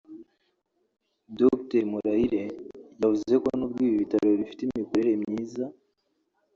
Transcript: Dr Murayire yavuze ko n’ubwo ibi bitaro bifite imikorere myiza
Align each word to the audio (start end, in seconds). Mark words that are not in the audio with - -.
Dr 1.37 1.83
Murayire 1.91 2.43
yavuze 3.01 3.33
ko 3.43 3.49
n’ubwo 3.57 3.79
ibi 3.87 3.99
bitaro 4.01 4.27
bifite 4.41 4.61
imikorere 4.63 5.11
myiza 5.23 5.63